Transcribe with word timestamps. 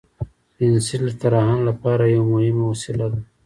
پنسل 0.55 1.03
د 1.09 1.13
طراحانو 1.21 1.63
لپاره 1.69 2.03
یو 2.15 2.23
مهم 2.33 2.57
وسیله 2.71 3.07
ده. 3.13 3.19